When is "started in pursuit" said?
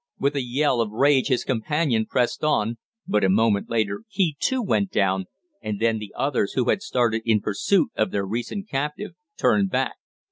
6.81-7.91